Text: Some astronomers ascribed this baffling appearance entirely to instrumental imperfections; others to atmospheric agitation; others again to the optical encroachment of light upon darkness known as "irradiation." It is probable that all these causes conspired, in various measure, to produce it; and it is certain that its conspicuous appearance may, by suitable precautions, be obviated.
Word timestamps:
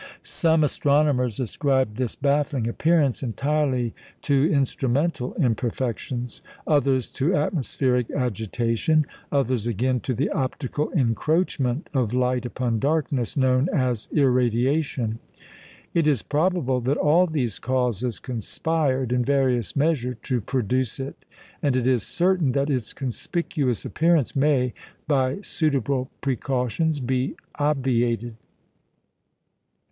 Some 0.23 0.63
astronomers 0.63 1.39
ascribed 1.39 1.97
this 1.97 2.15
baffling 2.15 2.67
appearance 2.67 3.21
entirely 3.21 3.93
to 4.23 4.51
instrumental 4.51 5.35
imperfections; 5.35 6.41
others 6.65 7.07
to 7.11 7.35
atmospheric 7.35 8.09
agitation; 8.09 9.05
others 9.31 9.67
again 9.67 9.99
to 9.99 10.15
the 10.15 10.31
optical 10.31 10.89
encroachment 10.93 11.87
of 11.93 12.15
light 12.15 12.47
upon 12.47 12.79
darkness 12.79 13.37
known 13.37 13.69
as 13.69 14.07
"irradiation." 14.11 15.19
It 15.93 16.07
is 16.07 16.23
probable 16.23 16.81
that 16.81 16.97
all 16.97 17.27
these 17.27 17.59
causes 17.59 18.17
conspired, 18.17 19.11
in 19.13 19.23
various 19.23 19.75
measure, 19.75 20.15
to 20.23 20.41
produce 20.41 20.99
it; 20.99 21.23
and 21.61 21.75
it 21.75 21.85
is 21.85 22.01
certain 22.01 22.53
that 22.53 22.71
its 22.71 22.91
conspicuous 22.91 23.85
appearance 23.85 24.35
may, 24.35 24.73
by 25.07 25.41
suitable 25.41 26.09
precautions, 26.21 26.99
be 26.99 27.35
obviated. 27.53 28.35